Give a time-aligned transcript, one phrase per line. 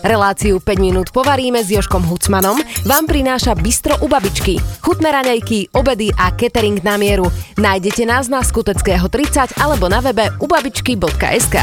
[0.00, 2.56] Reláciu 5 minút povaríme s Joškom Hucmanom
[2.88, 4.56] vám prináša Bistro u babičky.
[4.80, 7.28] Chutné raňajky, obedy a catering na mieru.
[7.60, 11.56] Nájdete nás na Skuteckého 30 alebo na webe ubabičky.sk.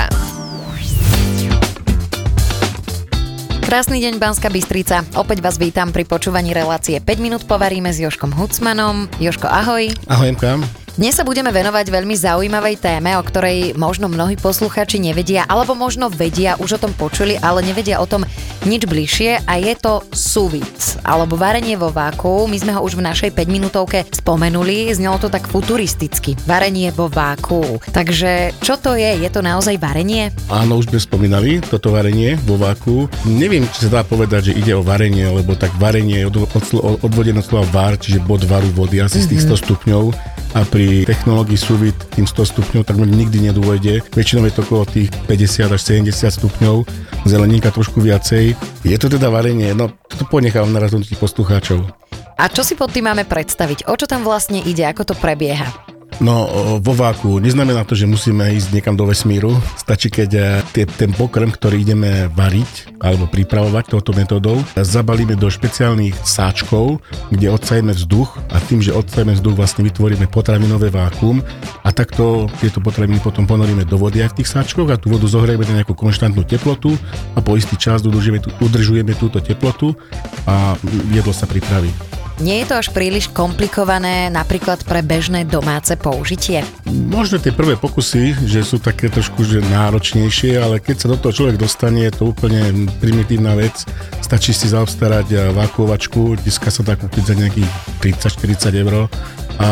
[3.67, 5.03] Krásny deň, Banská Bystrica.
[5.19, 9.11] Opäť vás vítam pri počúvaní relácie 5 minút povaríme s Joškom Hucmanom.
[9.19, 9.91] Joško, ahoj.
[10.07, 10.86] Ahoj, MK.
[10.97, 16.09] Dnes sa budeme venovať veľmi zaujímavej téme, o ktorej možno mnohí posluchači nevedia, alebo možno
[16.09, 18.25] vedia, už o tom počuli, ale nevedia o tom
[18.65, 22.49] nič bližšie a je to suvit, alebo varenie vo váku.
[22.49, 26.33] My sme ho už v našej 5 minútovke spomenuli, znelo to tak futuristicky.
[26.49, 27.77] Varenie vo váku.
[27.93, 29.21] Takže čo to je?
[29.21, 30.33] Je to naozaj varenie?
[30.49, 33.05] Áno, už sme spomínali toto varenie vo váku.
[33.29, 36.65] Neviem, či sa dá povedať, že ide o varenie, lebo tak varenie je od, od,
[37.05, 39.29] odvodené slova var, čiže bod varu vody asi mm-hmm.
[39.29, 40.03] z tých 100 stupňov
[40.57, 44.01] a pri technológii súvit tým 100 stupňov tak nikdy nedôjde.
[44.09, 46.81] Väčšinou je to okolo tých 50 až 70 stupňov,
[47.29, 48.57] zeleníka trošku viacej.
[48.81, 51.85] Je to teda varenie, no to ponechávam na rozhodnutí poslucháčov.
[52.41, 53.85] A čo si pod tým máme predstaviť?
[53.85, 54.81] O čo tam vlastne ide?
[54.89, 55.86] Ako to prebieha?
[56.17, 56.49] No,
[56.81, 59.53] vo váku neznamená to, že musíme ísť niekam do vesmíru.
[59.77, 60.29] Stačí, keď
[60.73, 67.53] tie, ten pokrm, ktorý ideme variť alebo pripravovať touto metodou, zabalíme do špeciálnych sáčkov, kde
[67.53, 71.37] odsajeme vzduch a tým, že odsajeme vzduch, vlastne vytvoríme potravinové vákum
[71.85, 75.29] a takto tieto potraviny potom ponoríme do vody aj v tých sáčkoch a tú vodu
[75.29, 76.97] zohrieme na nejakú konštantnú teplotu
[77.37, 79.93] a po istý čas udržujeme, udržujeme túto teplotu
[80.49, 80.73] a
[81.13, 82.16] jedlo sa pripraví.
[82.37, 86.61] Nie je to až príliš komplikované napríklad pre bežné domáce použitie?
[86.85, 91.33] Možno tie prvé pokusy, že sú také trošku že náročnejšie, ale keď sa do toho
[91.33, 93.89] človek dostane, je to úplne primitívna vec.
[94.21, 97.69] Stačí si zaobstarať vákuovačku, dneska sa dá kúpiť za nejakých
[98.05, 98.93] 30-40 eur
[99.57, 99.69] a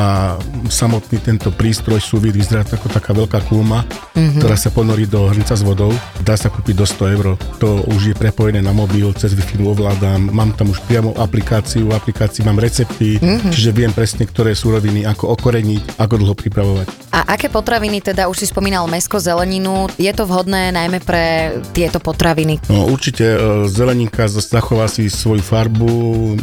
[0.66, 4.42] samotný tento prístroj súvid vyzerá ako taká veľká kulma, mm-hmm.
[4.42, 5.94] ktorá sa ponorí do hrnca s vodou.
[6.26, 7.26] Dá sa kúpiť do 100 eur.
[7.62, 10.34] To už je prepojené na mobil, cez Wi-Fi ovládam.
[10.34, 13.54] Mám tam už priamo aplikáciu, v aplikácii mám recepty, mm-hmm.
[13.54, 16.88] čiže viem presne, ktoré súroviny, ako okoreniť, ako dlho pripravovať.
[17.14, 22.02] A aké potraviny, teda už si spomínal mesko, zeleninu, je to vhodné najmä pre tieto
[22.02, 22.60] potraviny?
[22.68, 23.38] No určite e,
[23.70, 25.94] zeleninka zachová si svoju farbu,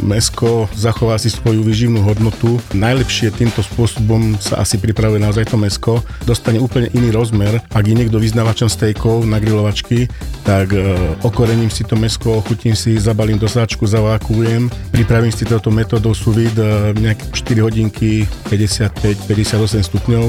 [0.01, 2.57] mesko zachová si svoju vyživnú hodnotu.
[2.73, 7.59] Najlepšie týmto spôsobom sa asi pripravuje naozaj to mesko, dostane úplne iný rozmer.
[7.73, 10.07] Ak je niekto vyznávačom stejkov na grilovačky,
[10.45, 10.93] tak e,
[11.25, 16.33] okorením si to mesko, ochutím si, zabalím do sáčku, zavákujem, pripravím si toto metodou sous
[16.33, 20.25] vide nejaké 4 hodinky, 55-58 stupňov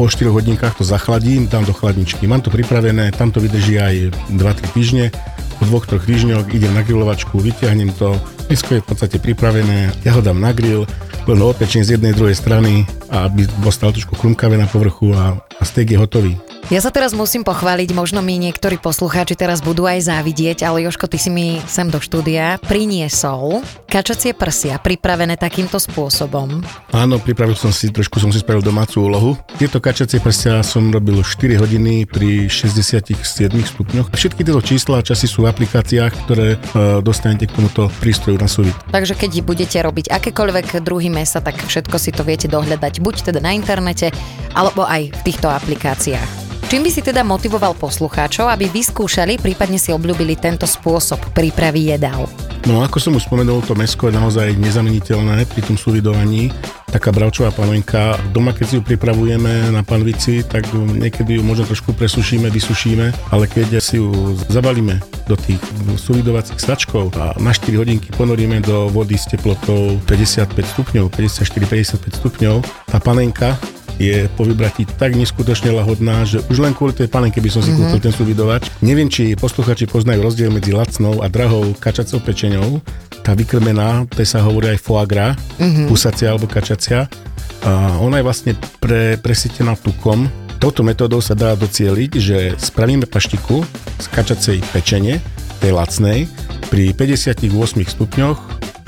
[0.00, 2.24] po 4 hodinkách to zachladím, dám do chladničky.
[2.24, 5.06] Mám to pripravené, tam to vydrží aj 2-3 týždne.
[5.60, 8.16] Po dvoch, troch týždňoch idem na grilovačku, vyťahnem to,
[8.48, 10.88] mesko je v podstate pripravené, ja ho dám na grill,
[11.26, 15.90] len opečím z jednej druhej strany, aby ostal trošku krumkavé na povrchu a, a steak
[15.90, 16.34] je hotový.
[16.70, 21.10] Ja sa teraz musím pochváliť, možno mi niektorí poslucháči teraz budú aj závidieť, ale Joško,
[21.10, 26.62] ty si mi sem do štúdia priniesol kačacie prsia pripravené takýmto spôsobom.
[26.94, 29.34] Áno, pripravil som si, trošku som si spravil domácu úlohu.
[29.58, 33.18] Tieto kačacie prsia som robil 4 hodiny pri 67
[33.50, 34.14] stupňoch.
[34.14, 38.46] Všetky tieto čísla a časy sú v aplikáciách, ktoré uh, dostanete k tomuto prístroju na
[38.46, 38.78] súvit.
[38.94, 43.42] Takže keď budete robiť akékoľvek druhy mesa, tak všetko si to viete dohľadať buď teda
[43.42, 44.14] na internete,
[44.54, 46.39] alebo aj v týchto aplikáciách.
[46.70, 52.30] Čím by si teda motivoval poslucháčov, aby vyskúšali, prípadne si obľúbili tento spôsob prípravy jedál?
[52.70, 56.54] No ako som už spomenul, to mesko je naozaj nezameniteľné pri tom súvidovaní.
[56.86, 61.90] Taká bravčová panenka, doma keď si ju pripravujeme na panvici, tak niekedy ju možno trošku
[61.90, 65.58] presušíme, vysušíme, ale keď si ju zabalíme do tých
[65.98, 72.62] súvidovacích sačkov a na 4 hodinky ponoríme do vody s teplotou 55 stupňov, 54-55 stupňov,
[72.86, 73.58] tá panenka
[74.00, 77.68] je po vybrati tak neskutočne lahodná, že už len kvôli tej panenke by som si
[77.68, 77.92] mm-hmm.
[77.92, 78.72] kúpil ten súvidovač.
[78.80, 82.80] Neviem, či posluchači poznajú rozdiel medzi lacnou a drahou kačacou pečenou.
[83.20, 85.86] Tá vykrmená, to sa hovorí aj foie gras, mm-hmm.
[85.92, 87.12] pusacia alebo kačacia.
[87.60, 90.24] A ona je vlastne pre, presítená tukom.
[90.56, 93.60] Touto metódou sa dá docieliť, že spravíme paštiku
[94.00, 95.20] z kačacej pečene,
[95.60, 96.24] tej lacnej,
[96.72, 97.52] pri 58
[97.84, 98.38] stupňoch,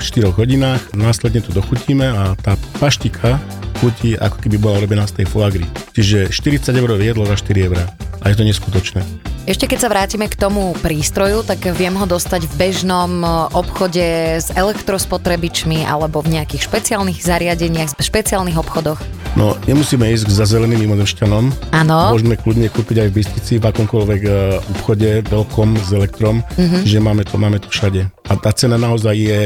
[0.01, 3.37] 4 hodinách, následne to dochutíme a tá paštika
[3.83, 5.67] chutí, ako keby bola robená z tej foagry.
[5.91, 7.83] Čiže 40 eur jedlo za 4 eur.
[8.23, 9.03] A je to neskutočné.
[9.43, 14.39] Ešte keď sa vrátime k tomu prístroju, tak viem ho dostať v bežnom e, obchode
[14.39, 19.03] s elektrospotrebičmi alebo v nejakých špeciálnych zariadeniach, v špeciálnych obchodoch.
[19.33, 21.73] No, nemusíme ísť za zeleným mimozemšťanom.
[21.73, 21.97] Áno.
[22.13, 24.31] Môžeme kľudne kúpiť aj v Bystrici, v akomkoľvek e,
[24.77, 26.81] obchode veľkom s elektrom, mm-hmm.
[26.85, 28.05] že máme to, máme to všade.
[28.29, 29.41] A a tá cena naozaj je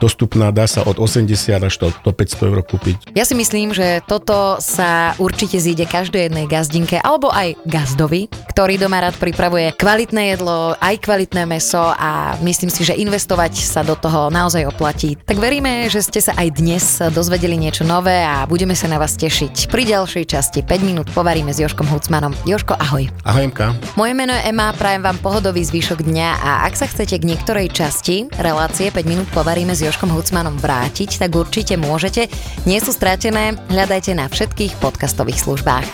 [0.00, 1.28] dostupná, dá sa od 80
[1.60, 3.12] až do, do 500 eur kúpiť.
[3.12, 8.80] Ja si myslím, že toto sa určite zíde každej jednej gazdinke alebo aj gazdovi, ktorý
[8.80, 13.92] doma rád pripravuje kvalitné jedlo, aj kvalitné meso a myslím si, že investovať sa do
[13.92, 15.20] toho naozaj oplatí.
[15.20, 19.20] Tak veríme, že ste sa aj dnes dozvedeli niečo nové a budeme sa na vás
[19.20, 19.29] tešiť.
[19.70, 22.34] Pri ďalšej časti 5 minút povaríme s Joškom Hucmanom.
[22.42, 23.06] Joško, ahoj.
[23.22, 23.78] Ahoj, Emka.
[23.94, 27.70] Moje meno je Ema, prajem vám pohodový zvyšok dňa a ak sa chcete k niektorej
[27.70, 32.26] časti relácie 5 minút povaríme s Joškom Hucmanom vrátiť, tak určite môžete.
[32.66, 35.86] Nie sú stratené, hľadajte na všetkých podcastových službách.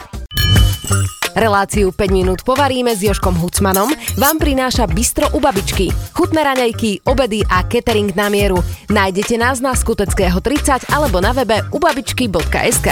[1.36, 5.92] Reláciu 5 minút povaríme s Joškom Hucmanom vám prináša Bistro u babičky.
[6.16, 8.56] Chutné raňajky, obedy a catering na mieru.
[8.88, 12.88] Nájdete nás na Skuteckého 30 alebo na webe ubabičky.sk.